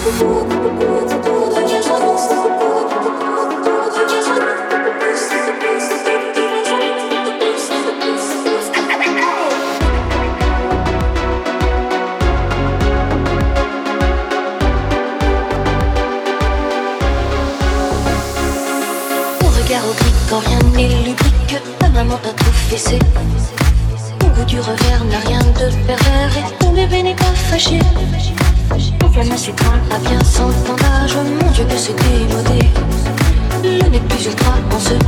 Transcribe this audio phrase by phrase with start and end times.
[0.00, 0.06] Au
[19.48, 22.98] regard au brique, quand rien n'est lubrique, ta maman a tout fessé.
[24.24, 25.89] Au bout du revers, n'a rien de.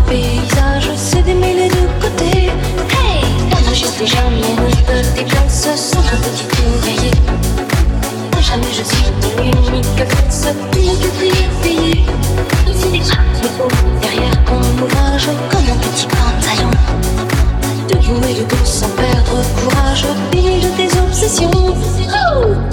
[0.06, 1.34] paysage, c'est des
[1.68, 2.50] de côté.
[2.90, 3.24] Hey,
[4.06, 4.54] jamais
[6.12, 7.10] un petit ouvrier.
[8.40, 13.10] Jamais je suis l'unique force pire que des
[14.00, 16.72] derrière ton ouvrage comme un petit pantalon.
[17.88, 21.50] De jouer le dos sans perdre courage, pile de tes obsessions.
[21.54, 22.72] Oh,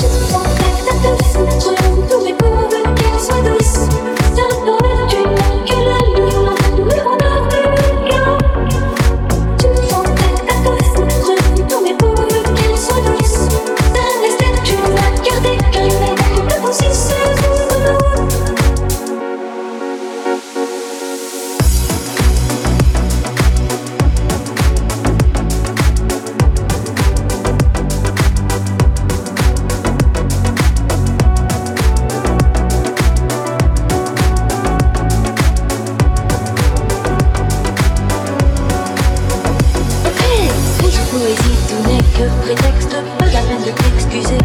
[42.19, 44.37] de prétexte, pas la peine de t'excuser.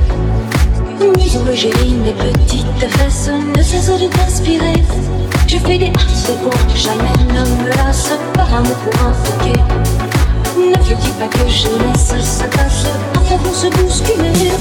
[1.00, 4.82] Ni où j'ai mes petites fesses ne cessent de t'inspirer.
[5.48, 9.12] Je fais des harces pour jamais ne me lasse par amour pour un.
[10.56, 12.86] Ne te dis pas que je laisse sa place
[13.16, 14.52] afin qu'on se bousculer.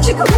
[0.00, 0.28] Chicken,